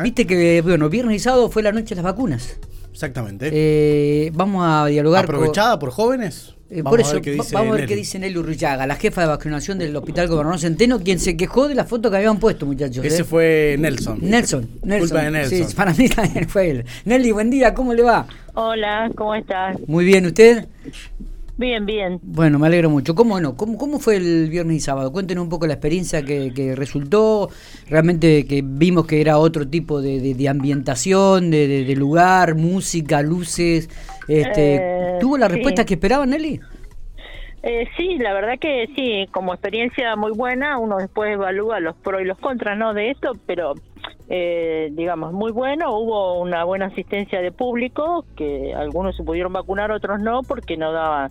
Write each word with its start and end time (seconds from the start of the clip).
¿eh? 0.00 0.02
Viste 0.04 0.26
que, 0.26 0.60
bueno, 0.62 0.88
viernes 0.88 1.16
y 1.16 1.18
sábado 1.18 1.50
fue 1.50 1.62
la 1.62 1.72
noche 1.72 1.94
de 1.94 1.96
las 1.96 2.04
vacunas. 2.04 2.58
Exactamente. 2.92 3.50
Eh, 3.52 4.30
vamos 4.34 4.64
a 4.66 4.86
dialogar 4.86 5.26
con- 5.26 5.36
¿Aprovechada 5.36 5.78
por 5.78 5.90
jóvenes? 5.90 6.54
Eh, 6.70 6.82
por 6.82 7.00
eso, 7.00 7.18
vamos 7.52 7.72
a 7.72 7.76
ver 7.76 7.86
qué 7.86 7.96
dice 7.96 8.18
Nelly 8.18 8.36
Urruyaga, 8.36 8.86
la 8.86 8.96
jefa 8.96 9.22
de 9.22 9.28
vacunación 9.28 9.78
del 9.78 9.96
Hospital 9.96 10.28
Gobernador 10.28 10.60
Centeno, 10.60 11.00
quien 11.00 11.18
se 11.18 11.34
quejó 11.34 11.66
de 11.66 11.74
la 11.74 11.86
foto 11.86 12.10
que 12.10 12.18
habían 12.18 12.38
puesto, 12.38 12.66
muchachos. 12.66 13.02
Ese 13.06 13.22
¿eh? 13.22 13.24
fue 13.24 13.76
Nelson. 13.78 14.18
Nelson. 14.20 14.68
Nelson. 14.82 15.08
Culpa 15.08 15.24
de 15.24 15.30
Nelson. 15.30 15.68
Sí, 15.70 15.74
para 15.74 15.94
mí 15.94 16.08
también 16.10 16.46
fue 16.46 16.70
él. 16.70 16.84
Nelly, 17.06 17.32
buen 17.32 17.48
día, 17.48 17.72
¿cómo 17.72 17.94
le 17.94 18.02
va? 18.02 18.26
Hola, 18.52 19.10
¿cómo 19.16 19.34
estás? 19.34 19.78
Muy 19.86 20.04
bien, 20.04 20.26
¿usted? 20.26 20.66
Bien, 21.58 21.84
bien. 21.84 22.20
Bueno, 22.20 22.58
me 22.58 22.66
alegro 22.66 22.90
mucho. 22.90 23.14
¿Cómo 23.14 23.40
no? 23.40 23.56
¿Cómo, 23.56 23.78
cómo 23.78 23.98
fue 24.00 24.16
el 24.16 24.48
viernes 24.50 24.76
y 24.76 24.80
sábado? 24.80 25.12
Cuéntenos 25.12 25.42
un 25.44 25.50
poco 25.50 25.66
la 25.66 25.74
experiencia 25.74 26.24
que, 26.24 26.52
que 26.52 26.74
resultó. 26.74 27.48
Realmente 27.88 28.46
que 28.46 28.62
vimos 28.64 29.06
que 29.06 29.20
era 29.20 29.38
otro 29.38 29.68
tipo 29.68 30.00
de, 30.02 30.20
de- 30.20 30.34
de 30.34 30.48
ambientación, 30.48 31.50
de, 31.50 31.84
de- 31.84 31.96
lugar, 31.96 32.54
música, 32.56 33.22
luces. 33.22 33.88
Este, 34.26 34.80
Eh, 34.80 35.18
¿Tuvo 35.18 35.38
la 35.38 35.46
sí. 35.46 35.52
respuesta 35.52 35.84
que 35.84 35.94
esperaba, 35.94 36.26
Nelly? 36.26 36.60
Eh, 37.62 37.88
sí, 37.96 38.18
la 38.18 38.32
verdad 38.34 38.58
que 38.60 38.86
sí, 38.94 39.26
como 39.32 39.52
experiencia 39.52 40.14
muy 40.16 40.30
buena, 40.32 40.78
uno 40.78 40.98
después 40.98 41.32
evalúa 41.32 41.80
los 41.80 41.96
pros 41.96 42.22
y 42.22 42.24
los 42.24 42.38
contras 42.38 42.78
¿no? 42.78 42.94
de 42.94 43.10
esto, 43.10 43.32
pero 43.46 43.74
eh, 44.28 44.90
digamos, 44.92 45.32
muy 45.32 45.52
bueno, 45.52 45.96
hubo 45.96 46.40
una 46.40 46.64
buena 46.64 46.86
asistencia 46.86 47.40
de 47.40 47.52
público, 47.52 48.24
que 48.36 48.74
algunos 48.74 49.16
se 49.16 49.24
pudieron 49.24 49.52
vacunar, 49.52 49.90
otros 49.90 50.20
no, 50.20 50.42
porque 50.42 50.76
no 50.76 50.92
daban, 50.92 51.30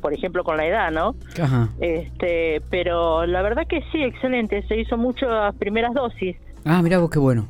por 0.00 0.12
ejemplo, 0.12 0.44
con 0.44 0.56
la 0.56 0.66
edad, 0.66 0.90
¿no? 0.90 1.14
Ajá. 1.40 1.68
Este, 1.80 2.62
pero 2.70 3.26
la 3.26 3.42
verdad 3.42 3.66
que 3.66 3.82
sí, 3.92 4.02
excelente, 4.02 4.62
se 4.66 4.76
hizo 4.78 4.96
muchas 4.96 5.54
primeras 5.56 5.94
dosis. 5.94 6.36
Ah, 6.64 6.82
mirá 6.82 6.98
vos, 6.98 7.10
qué 7.10 7.18
bueno. 7.18 7.48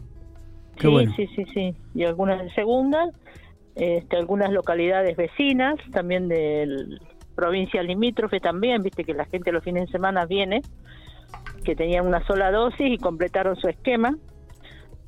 Qué 0.76 0.82
sí, 0.82 0.88
bueno. 0.88 1.12
sí, 1.16 1.26
sí, 1.34 1.44
sí. 1.52 1.74
Y 1.94 2.04
algunas 2.04 2.42
de 2.42 2.50
segunda, 2.54 3.10
este, 3.74 4.16
algunas 4.16 4.50
localidades 4.50 5.16
vecinas, 5.16 5.76
también 5.92 6.28
de 6.28 6.98
provincias 7.34 7.84
limítrofes 7.84 8.42
también, 8.42 8.82
viste 8.82 9.04
que 9.04 9.14
la 9.14 9.24
gente 9.24 9.52
los 9.52 9.62
fines 9.62 9.86
de 9.86 9.92
semana 9.92 10.26
viene, 10.26 10.60
que 11.68 11.76
tenían 11.76 12.06
una 12.06 12.26
sola 12.26 12.50
dosis 12.50 12.94
y 12.94 12.96
completaron 12.96 13.54
su 13.56 13.68
esquema. 13.68 14.16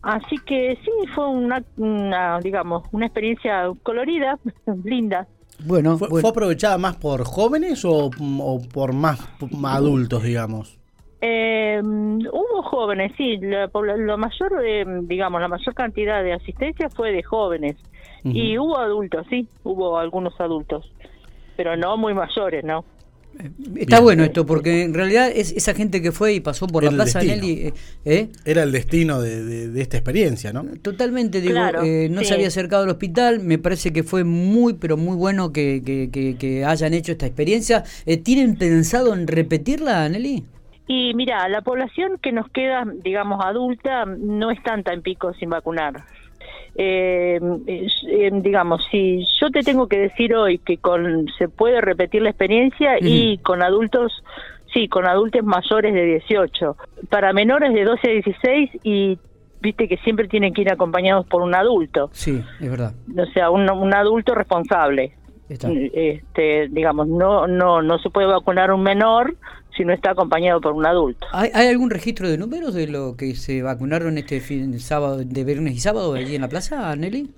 Así 0.03 0.37
que 0.45 0.77
sí, 0.85 0.91
fue 1.15 1.27
una, 1.27 1.63
una 1.79 2.39
digamos, 2.41 2.85
una 2.93 3.07
experiencia 3.07 3.71
colorida, 3.83 4.39
linda. 4.85 5.27
Bueno, 5.65 5.97
¿Fue, 5.97 6.09
bueno. 6.09 6.21
fue 6.21 6.31
aprovechada 6.31 6.77
más 6.77 6.97
por 6.97 7.25
jóvenes 7.25 7.83
o, 7.87 8.11
o 8.11 8.61
por 8.75 8.93
más 8.93 9.27
adultos, 9.65 10.23
digamos? 10.23 10.79
Eh, 11.23 11.81
hubo 11.83 12.63
jóvenes, 12.63 13.13
sí, 13.17 13.39
la, 13.39 13.69
pobla- 13.69 13.97
lo 13.97 14.19
mayor, 14.19 14.53
eh, 14.63 14.85
digamos, 15.05 15.41
la 15.41 15.49
mayor 15.49 15.75
cantidad 15.75 16.23
de 16.23 16.35
asistencia 16.35 16.91
fue 16.91 17.11
de 17.13 17.23
jóvenes. 17.23 17.77
Y 18.23 18.59
hubo 18.59 18.77
adultos, 18.79 19.27
sí, 19.31 19.49
hubo 19.65 19.97
algunos 19.99 20.39
adultos, 20.39 20.93
pero 21.57 21.75
no 21.79 21.97
muy 21.97 22.13
mayores, 22.13 22.63
¿no? 22.65 22.85
Está 23.39 23.97
Bien. 23.97 24.03
bueno 24.05 24.25
esto, 24.25 24.45
porque 24.45 24.83
en 24.83 24.93
realidad 24.93 25.31
es 25.35 25.53
esa 25.53 25.73
gente 25.73 26.03
que 26.03 26.13
fue 26.13 26.35
y 26.35 26.41
pasó 26.41 26.67
por 26.67 26.83
la 26.85 26.91
El 26.91 26.97
plaza 26.97 27.21
destino. 27.21 27.43
Nelly, 27.43 27.53
eh, 27.69 27.73
¿eh? 28.05 28.29
Era 28.45 28.65
el 28.65 28.73
destino 28.73 29.21
de, 29.23 29.43
de- 29.45 29.69
de 29.69 29.81
esta 29.81 29.97
experiencia, 29.97 30.53
¿no? 30.53 30.65
Totalmente, 30.83 31.41
digo, 31.41 31.55
Claro, 31.55 31.83
eh, 31.83 32.09
no 32.11 32.21
sí. 32.21 32.27
se 32.27 32.35
había 32.35 32.49
acercado 32.49 32.83
al 32.85 32.91
hospital, 32.91 33.41
me 33.41 33.57
parece 33.59 33.93
que 33.93 34.03
fue 34.03 34.25
muy, 34.25 34.75
pero 34.75 34.97
muy 34.99 35.17
bueno 35.17 35.53
que, 35.53 35.83
que- 35.85 36.11
que- 36.13 36.37
que 36.37 36.65
hayan 36.67 36.93
hecho 36.93 37.13
esta 37.13 37.27
experiencia. 37.27 37.85
Eh, 38.05 38.19
¿Tienen 38.19 38.57
pensado 38.57 39.15
en 39.15 39.27
repetirla, 39.27 40.07
Nelly? 40.09 40.45
Y 40.87 41.15
mira, 41.15 41.49
la 41.49 41.63
población 41.63 42.19
que 42.21 42.33
nos 42.33 42.51
queda, 42.51 42.85
digamos, 43.05 43.41
adulta, 43.45 44.05
no 44.07 44.51
es 44.51 44.63
tanta 44.65 44.93
en 44.93 45.03
pico 45.03 45.33
sin 45.35 45.49
vacunar. 45.49 46.05
Eh, 46.77 47.41
eh, 47.67 48.31
digamos, 48.35 48.85
si 48.91 49.25
yo 49.41 49.51
te 49.51 49.61
tengo 49.63 49.89
que 49.89 49.99
decir 49.99 50.35
hoy 50.35 50.59
que 50.59 50.79
con 50.79 51.27
se 51.39 51.49
puede 51.49 51.81
repetir 51.81 52.23
la 52.23 52.31
experiencia 52.31 52.97
y 53.01 53.39
con 53.39 53.63
adultos, 53.63 54.23
sí, 54.73 54.89
con 54.89 55.07
adultos 55.07 55.43
mayores 55.45 55.93
de 55.95 56.05
18, 56.05 56.77
para 57.09 57.33
menores 57.33 57.75
de 57.75 57.85
12 57.85 58.09
a 58.09 58.13
16 58.13 58.71
y 58.85 59.19
viste 59.61 59.89
que 59.89 59.99
siempre 59.99 60.29
tienen 60.29 60.55
que 60.55 60.63
ir 60.63 60.71
acompañados 60.73 61.27
por 61.27 61.43
un 61.43 61.55
adulto, 61.55 62.09
Sí, 62.13 62.43
es 62.61 62.71
verdad. 62.71 62.95
o 63.17 63.27
sea, 63.33 63.51
un, 63.51 63.69
un 63.71 63.95
adulto 63.95 64.35
responsable. 64.35 65.15
Está. 65.49 65.69
Este, 65.73 66.69
digamos, 66.69 67.09
no 67.09 67.49
no 67.49 67.83
no 67.83 67.99
se 67.99 68.09
puede 68.09 68.29
vacunar 68.29 68.73
un 68.73 68.85
menor 68.85 69.35
si 69.77 69.85
no 69.85 69.93
está 69.93 70.11
acompañado 70.13 70.61
por 70.61 70.73
un 70.73 70.87
adulto. 70.87 71.27
¿Hay, 71.33 71.51
hay 71.55 71.69
algún 71.69 71.91
registro 71.91 72.29
de 72.29 72.39
números 72.39 72.75
de 72.75 72.87
lo 72.87 73.17
que 73.17 73.35
se 73.35 73.63
vacunaron 73.63 74.19
este 74.19 74.41
fin 74.41 74.73
de 74.73 74.79
sábado, 74.79 75.19
de 75.19 75.45
viernes 75.45 75.75
y 75.75 75.81
sábado 75.81 76.15
allí 76.15 76.35
en 76.35 76.43
la 76.43 76.49
plaza, 76.49 76.95
Nelly? 76.97 77.31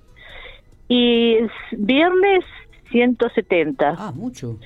Y 0.88 1.34
es 1.36 1.50
viernes 1.72 2.44
170. 2.90 3.96
Ah, 3.98 4.12
mucho. 4.14 4.58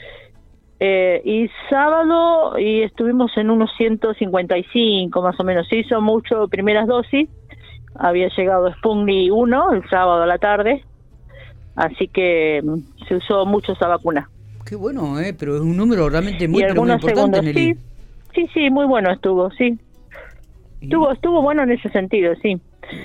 Eh, 0.78 1.22
y 1.25 1.49
sábado 1.71 2.59
y 2.59 2.82
estuvimos 2.82 3.34
en 3.37 3.50
unos 3.50 3.71
155 3.78 5.22
más 5.22 5.38
o 5.41 5.44
menos. 5.44 5.66
Se 5.69 5.76
hizo 5.76 6.00
mucho 6.00 6.49
primeras 6.49 6.87
dosis. 6.87 7.28
Había 7.94 8.28
llegado 8.28 8.71
Sputnik 8.75 9.32
1 9.32 9.72
el 9.72 9.88
sábado 9.88 10.22
a 10.22 10.26
la 10.26 10.38
tarde. 10.38 10.84
Así 11.76 12.09
que 12.09 12.60
mm, 12.62 13.06
se 13.06 13.16
usó 13.16 13.47
mucho 13.47 13.72
esa 13.72 13.88
vacuna. 13.88 14.28
Qué 14.66 14.75
bueno, 14.75 15.21
¿eh? 15.21 15.32
Pero 15.38 15.56
es 15.56 15.62
un 15.62 15.77
número 15.77 16.09
realmente 16.09 16.49
muy, 16.49 16.62
pero 16.62 16.82
muy 16.82 16.91
importante, 16.91 17.15
segundos. 17.15 17.44
Nelly. 17.44 17.75
Sí, 17.75 17.81
sí, 18.34 18.50
sí, 18.53 18.71
muy 18.71 18.84
bueno 18.84 19.12
estuvo, 19.12 19.50
sí. 19.53 19.78
Estuvo, 20.81 21.12
estuvo 21.12 21.41
bueno 21.41 21.62
en 21.62 21.71
ese 21.71 21.88
sentido, 21.91 22.34
sí. 22.43 22.60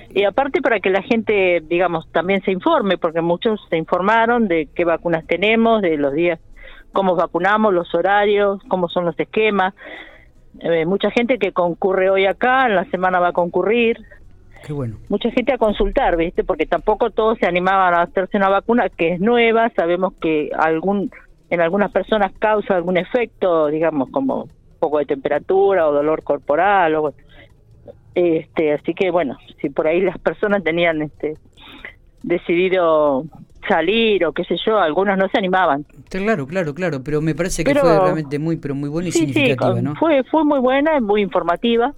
Y 0.10 0.24
aparte 0.24 0.62
para 0.62 0.80
que 0.80 0.90
la 0.90 1.02
gente, 1.02 1.62
digamos, 1.68 2.12
también 2.12 2.42
se 2.44 2.52
informe, 2.52 2.98
porque 2.98 3.22
muchos 3.22 3.60
se 3.70 3.78
informaron 3.78 4.48
de 4.48 4.70
qué 4.76 4.86
vacunas 4.86 5.26
tenemos, 5.28 5.82
de 5.82 5.98
los 5.98 6.14
días, 6.14 6.40
cómo 6.94 7.16
vacunamos, 7.16 7.74
los 7.74 7.94
horarios, 7.94 8.62
cómo 8.68 8.90
son 8.90 9.06
los 9.06 9.20
esquemas. 9.20 9.74
Eh, 10.60 10.86
mucha 10.86 11.12
gente 11.12 11.38
que 11.38 11.52
concurre 11.52 12.10
hoy 12.10 12.26
acá, 12.26 12.66
en 12.68 12.76
la 12.76 12.86
semana 12.86 13.20
va 13.20 13.30
a 13.30 13.34
concurrir. 13.34 13.98
Qué 14.66 14.74
bueno. 14.74 14.98
Mucha 15.10 15.32
gente 15.32 15.54
a 15.54 15.58
consultar, 15.58 16.18
¿viste? 16.18 16.44
Porque 16.44 16.66
tampoco 16.66 17.10
todos 17.10 17.38
se 17.40 17.48
animaban 17.48 17.94
a 17.94 18.04
hacerse 18.04 18.38
una 18.38 18.50
vacuna 18.50 18.90
que 18.90 19.14
es 19.14 19.20
nueva. 19.20 19.72
Sabemos 19.76 20.14
que 20.22 20.52
algún 20.56 21.10
en 21.52 21.62
algunas 21.62 21.92
personas 21.92 22.32
causa 22.40 22.76
algún 22.76 22.98
efecto, 22.98 23.68
digamos, 23.68 24.10
como 24.10 24.44
un 24.46 24.50
poco 24.80 24.98
de 24.98 25.06
temperatura 25.06 25.88
o 25.88 25.92
dolor 25.94 26.24
corporal 26.24 26.96
o 26.96 27.14
este, 28.16 28.74
así 28.74 28.94
que 28.94 29.12
bueno, 29.12 29.38
si 29.62 29.70
por 29.70 29.86
ahí 29.88 30.02
las 30.02 30.18
personas 30.18 30.64
tenían 30.64 31.02
este 31.02 31.36
decidido 32.24 33.26
salir 33.68 34.26
o 34.26 34.32
qué 34.34 34.44
sé 34.44 34.56
yo, 34.66 34.78
algunos 34.80 35.18
no 35.18 35.28
se 35.30 35.38
animaban. 35.38 35.86
Claro, 36.10 36.48
claro, 36.48 36.74
claro, 36.74 37.04
pero 37.04 37.22
me 37.22 37.36
parece 37.36 37.64
que 37.64 37.70
Pero- 37.72 37.82
fue 37.82 38.00
realmente 38.00 38.40
muy, 38.40 38.58
pero 38.58 38.76
muy 38.76 38.90
buena 38.90 39.10
y 39.10 39.12
Sí, 39.12 39.20
significativa, 39.20 39.96
fue 40.00 40.24
fue 40.24 40.44
muy 40.44 40.60
buena, 40.60 41.00
muy 41.00 41.22
informativa. 41.22 41.94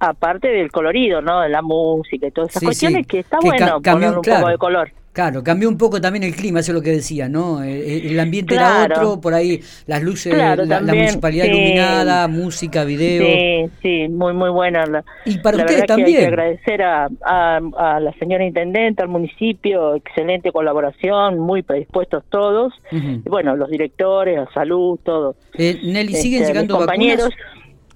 Aparte 0.00 0.48
del 0.48 0.70
colorido, 0.70 1.20
¿no? 1.22 1.40
De 1.40 1.48
la 1.48 1.62
música 1.62 2.26
y 2.26 2.30
todas 2.30 2.50
esas 2.50 2.60
Sí, 2.60 2.66
cuestiones 2.66 3.06
que 3.06 3.20
está 3.20 3.38
Que 3.38 3.48
bueno 3.48 3.80
ponerle 3.80 4.16
un 4.16 4.22
claro. 4.22 4.40
poco 4.40 4.50
de 4.50 4.58
color. 4.58 4.90
Claro, 5.14 5.44
cambió 5.44 5.68
un 5.68 5.78
poco 5.78 6.00
también 6.00 6.24
el 6.24 6.34
clima, 6.34 6.58
eso 6.58 6.72
es 6.72 6.74
lo 6.74 6.82
que 6.82 6.90
decía, 6.90 7.28
¿no? 7.28 7.62
Eh, 7.62 8.08
El 8.10 8.18
ambiente 8.18 8.56
era 8.56 8.82
otro, 8.84 9.20
por 9.20 9.32
ahí 9.32 9.60
las 9.86 10.02
luces, 10.02 10.34
Claro, 10.34 10.64
la, 10.64 10.74
la 10.74 10.76
también, 10.78 10.96
municipalidad 11.04 11.44
sí. 11.44 11.50
iluminada, 11.52 12.26
música, 12.26 12.82
video. 12.84 13.24
Sí, 13.24 13.70
sí, 13.80 14.08
muy, 14.08 14.32
muy 14.32 14.50
buena. 14.50 14.84
La, 14.86 15.04
Y 15.24 15.38
para 15.38 15.56
la 15.58 15.62
ustedes 15.62 15.82
verdad 15.82 15.96
que 15.96 16.02
hay 16.02 16.04
también. 16.04 16.18
que 16.20 16.26
agradecer 16.26 16.82
a, 16.82 17.08
a, 17.24 17.60
a 17.78 18.00
la 18.00 18.12
señora 18.18 18.44
intendente, 18.44 19.02
al 19.02 19.08
municipio, 19.08 19.94
excelente 19.94 20.50
colaboración, 20.50 21.38
muy 21.38 21.62
predispuestos 21.62 22.24
todos. 22.28 22.74
Y 22.90 23.28
bueno, 23.28 23.54
los 23.54 23.70
directores, 23.70 24.36
a 24.36 24.52
salud, 24.52 24.98
todo. 25.04 25.36
Eh, 25.56 25.78
Nelly, 25.84 26.14
¿siguen 26.14 26.42
Este, 26.42 26.52
llegando 26.54 26.76
compañeros. 26.76 27.28
vacunas? 27.30 27.53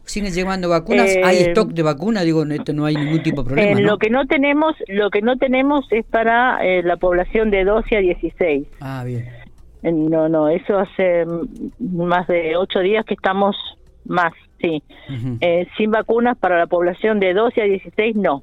¿Siguen 0.09 0.33
llegando 0.33 0.69
vacunas? 0.71 1.09
Eh, 1.11 1.21
¿Hay 1.25 1.37
stock 1.39 1.71
de 1.73 1.83
vacunas? 1.83 2.25
Digo, 2.25 2.43
esto 2.45 2.73
no 2.73 2.87
hay 2.87 2.97
ningún 2.97 3.23
tipo 3.23 3.43
de 3.43 3.49
problema, 3.51 3.79
Eh, 3.79 3.83
¿no? 3.83 3.91
Lo 3.91 3.99
que 3.99 4.09
no 4.11 4.27
tenemos, 4.27 4.75
lo 4.89 5.11
que 5.11 5.21
no 5.23 5.37
tenemos 5.37 5.87
es 5.91 6.05
para 6.07 6.59
eh, 6.65 6.83
la 6.83 6.97
población 6.97 7.51
de 7.51 7.65
12 7.65 7.97
a 7.97 8.01
16. 8.01 8.67
Ah, 8.81 9.05
bien. 9.05 9.29
Eh, 9.83 9.93
No, 9.93 10.29
no, 10.29 10.49
eso 10.49 10.79
hace 10.79 11.25
más 11.79 12.27
de 12.27 12.57
ocho 12.57 12.81
días 12.81 13.05
que 13.05 13.15
estamos 13.15 13.55
más, 14.07 14.33
sí. 14.61 14.83
Eh, 15.41 15.67
sin 15.77 15.91
vacunas 15.91 16.37
para 16.39 16.59
la 16.59 16.67
población 16.67 17.21
de 17.21 17.35
12 17.35 17.61
a 17.61 17.65
16, 17.65 18.17
no. 18.17 18.43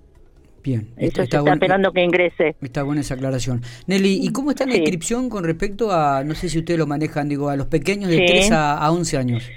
Bien. 0.63 0.87
Eso 0.97 1.17
se 1.17 1.23
está 1.23 1.43
esperando 1.51 1.91
que 1.91 2.01
ingrese. 2.03 2.55
Está 2.61 2.83
buena 2.83 3.01
esa 3.01 3.13
aclaración. 3.15 3.61
Nelly, 3.87 4.19
¿y 4.23 4.29
cómo 4.31 4.51
está 4.51 4.65
la 4.65 4.71
Sí. 4.73 4.79
inscripción 4.79 5.29
con 5.29 5.43
respecto 5.43 5.91
a, 5.91 6.23
no 6.23 6.33
sé 6.35 6.49
si 6.49 6.57
ustedes 6.59 6.79
lo 6.79 6.87
manejan, 6.87 7.27
digo, 7.29 7.49
a 7.49 7.55
los 7.55 7.67
pequeños 7.67 8.09
de 8.09 8.17
Sí. 8.19 8.25
3 8.27 8.51
a, 8.51 8.77
a 8.77 8.91
11 8.91 9.17
años? 9.17 9.49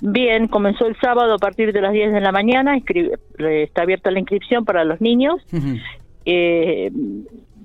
Bien, 0.00 0.48
comenzó 0.48 0.86
el 0.86 0.96
sábado 1.00 1.34
a 1.34 1.38
partir 1.38 1.72
de 1.72 1.80
las 1.80 1.92
10 1.92 2.12
de 2.12 2.20
la 2.20 2.32
mañana, 2.32 2.76
está 2.76 3.82
abierta 3.82 4.10
la 4.10 4.18
inscripción 4.18 4.64
para 4.64 4.84
los 4.84 5.00
niños. 5.00 5.36
Eh, 6.26 6.90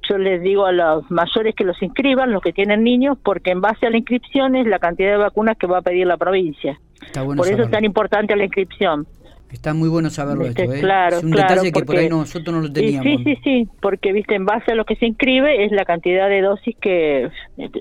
yo 0.10 0.18
les 0.18 0.42
digo 0.42 0.66
a 0.66 0.72
los 0.72 1.10
mayores 1.12 1.54
que 1.56 1.64
los 1.64 1.82
inscriban, 1.84 2.32
los 2.32 2.42
que 2.42 2.54
tienen 2.54 2.84
niños, 2.84 3.18
porque 3.24 3.52
en 3.52 3.62
base 3.62 3.86
a 3.88 3.90
la 3.90 3.98
inscripción 3.98 4.56
es 4.56 4.66
la 4.68 4.80
cantidad 4.80 5.12
de 5.12 5.18
vacunas 5.18 5.58
que 5.58 5.68
va 5.68 5.80
a 5.80 5.82
pedir 5.82 6.08
la 6.08 6.18
provincia. 6.18 6.80
Bueno 7.16 7.42
Por 7.44 7.52
eso 7.52 7.64
es 7.64 7.72
tan 7.72 7.84
importante 7.86 8.36
la 8.36 8.46
inscripción. 8.46 9.06
Está 9.52 9.74
muy 9.74 9.90
bueno 9.90 10.12
saberlo 10.12 10.46
Este, 10.46 10.64
esto, 10.64 10.76
¿eh? 10.76 10.80
claro, 10.80 11.18
es 11.18 11.24
un 11.24 11.32
claro, 11.32 11.50
detalle 11.50 11.68
que 11.70 11.74
por 11.74 11.86
porque- 11.88 12.02
ahí 12.02 12.10
nosotros 12.10 12.56
no 12.56 12.62
lo 12.62 12.72
teníamos. 12.72 13.04
sí, 13.04 13.18
sí, 13.24 13.36
sí, 13.44 13.68
porque 13.82 14.14
viste, 14.14 14.36
en 14.36 14.46
base 14.46 14.72
a 14.72 14.76
lo 14.76 14.86
que 14.86 14.96
se 14.96 15.08
inscribe 15.08 15.66
es 15.66 15.72
la 15.72 15.86
cantidad 15.86 16.30
de 16.30 16.42
dosis 16.42 16.76
que 16.80 17.30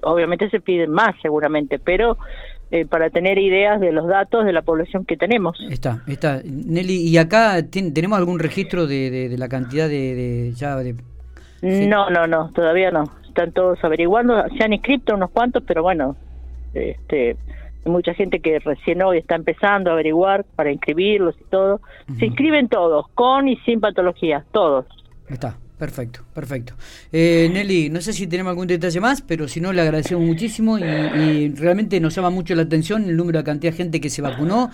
obviamente 0.03 0.49
se 0.49 0.61
piden 0.61 0.91
más 0.91 1.15
seguramente, 1.21 1.79
pero 1.79 2.17
eh, 2.70 2.85
para 2.87 3.11
tener 3.11 3.38
ideas 3.38 3.81
de 3.81 3.93
los 3.93 4.06
datos 4.06 4.44
de 4.44 4.53
la 4.53 4.62
población 4.62 5.05
que 5.05 5.17
tenemos. 5.17 5.59
Está, 5.70 6.03
está. 6.06 6.43
Nelly, 6.44 7.09
¿y 7.09 7.17
acá 7.19 7.59
tien- 7.62 7.93
tenemos 7.94 8.19
algún 8.19 8.38
registro 8.38 8.87
de, 8.87 9.11
de- 9.11 9.29
de 9.29 9.38
la 9.38 9.49
cantidad 9.49 9.88
de, 9.88 10.15
de- 10.15 10.53
ya 10.55 10.76
de. 10.76 10.94
No, 11.62 12.11
no, 12.11 12.26
no, 12.26 12.50
todavía 12.53 12.91
no. 12.91 13.05
Están 13.26 13.53
todos 13.53 13.79
averiguando, 13.82 14.35
se 14.56 14.65
han 14.65 14.73
inscrito 14.73 15.15
unos 15.15 15.31
cuantos, 15.31 15.62
pero 15.67 15.82
bueno, 15.82 16.17
este, 16.75 17.37
hay 17.85 17.93
mucha 17.93 18.12
gente 18.15 18.41
que 18.41 18.59
recién 18.59 19.00
hoy 19.03 19.19
está 19.19 19.35
empezando 19.37 19.91
a 19.91 19.94
averiguar 19.94 20.44
para 20.56 20.71
inscribirlos 20.73 21.35
y 21.41 21.44
todo. 21.50 21.81
Se 22.19 22.26
inscriben 22.26 22.69
todos, 22.69 23.06
con 23.14 23.49
y 23.49 23.56
sin 23.59 23.81
patologías, 23.81 24.44
todos. 24.53 24.87
Está, 25.29 25.56
perfecto, 25.79 26.21
perfecto. 26.35 26.75
Eh, 27.13 27.49
Nelly, 27.53 27.91
no 27.91 28.01
sé 28.01 28.13
si 28.13 28.27
tenemos 28.27 28.51
algún 28.51 28.67
detalle 28.67 29.01
más, 29.01 29.23
pero 29.23 29.49
si 29.49 29.61
no, 29.61 29.73
le 29.73 29.81
agradecemos 29.81 30.25
muchísimo 30.25 30.79
y, 30.79 30.83
y 30.83 31.55
realmente 31.55 32.01
nos 32.01 32.15
llama 32.15 32.31
mucho 32.31 32.55
la 32.55 32.63
atención 32.63 33.05
el 33.05 33.17
número 33.17 33.39
de 33.39 33.45
cantidad 33.45 33.73
de 33.73 33.77
gente 33.77 34.01
que 34.01 34.11
se 34.11 34.23
vacunó. 34.23 34.71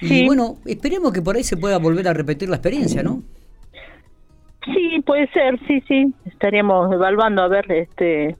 Y 0.00 0.26
bueno, 0.26 0.58
esperemos 0.66 1.12
que 1.12 1.22
por 1.22 1.36
ahí 1.36 1.44
se 1.44 1.56
pueda 1.56 1.78
volver 1.78 2.08
a 2.08 2.12
repetir 2.12 2.48
la 2.48 2.56
experiencia, 2.56 3.02
¿no? 3.02 3.22
Sí, 4.64 5.00
puede 5.04 5.28
ser, 5.28 5.58
sí, 5.66 5.82
sí. 5.88 6.12
Estaríamos 6.26 6.92
evaluando 6.92 7.42
a 7.42 7.48
ver 7.48 7.70
este 7.72 8.36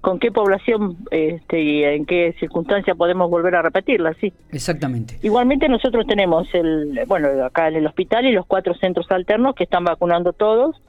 con 0.00 0.18
qué 0.18 0.30
población 0.30 0.96
este, 1.10 1.60
y 1.60 1.84
en 1.84 2.06
qué 2.06 2.34
circunstancia 2.40 2.94
podemos 2.94 3.30
volver 3.30 3.54
a 3.54 3.62
repetirla, 3.62 4.14
sí. 4.14 4.32
Exactamente. 4.50 5.18
Igualmente 5.22 5.68
nosotros 5.68 6.06
tenemos 6.06 6.48
el, 6.54 7.00
bueno, 7.06 7.28
acá 7.44 7.68
en 7.68 7.76
el 7.76 7.86
hospital 7.86 8.24
y 8.24 8.32
los 8.32 8.46
cuatro 8.46 8.74
centros 8.74 9.10
alternos 9.10 9.54
que 9.54 9.64
están 9.64 9.84
vacunando 9.84 10.32
todos. 10.32 10.80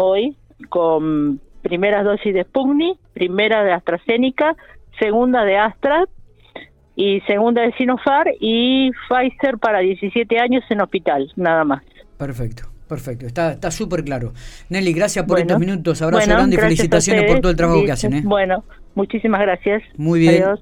Hoy 0.00 0.36
con 0.68 1.40
primeras 1.62 2.04
dosis 2.04 2.34
de 2.34 2.44
Sputnik, 2.44 2.98
primera 3.12 3.62
de 3.62 3.72
AstraZeneca, 3.72 4.56
segunda 4.98 5.44
de 5.44 5.56
Astra 5.58 6.04
y 6.96 7.20
segunda 7.22 7.62
de 7.62 7.72
Sinopharm 7.72 8.30
y 8.40 8.90
Pfizer 9.08 9.58
para 9.58 9.80
17 9.80 10.38
años 10.38 10.64
en 10.70 10.80
hospital, 10.80 11.32
nada 11.36 11.64
más. 11.64 11.82
Perfecto, 12.18 12.64
perfecto. 12.88 13.26
Está 13.26 13.52
está 13.52 13.70
súper 13.70 14.04
claro. 14.04 14.32
Nelly, 14.68 14.92
gracias 14.92 15.24
por 15.24 15.36
Bueno. 15.36 15.46
estos 15.46 15.60
minutos. 15.60 16.02
Abrazo 16.02 16.26
Bueno, 16.26 16.34
grande 16.34 16.56
y 16.56 16.58
felicitaciones 16.58 17.24
por 17.24 17.40
todo 17.40 17.50
el 17.50 17.56
trabajo 17.56 17.84
que 17.84 17.92
hacen. 17.92 18.12
¿eh? 18.14 18.22
Bueno, 18.24 18.64
muchísimas 18.94 19.40
gracias. 19.40 19.82
Muy 19.96 20.20
bien. 20.20 20.42
Adiós. 20.42 20.60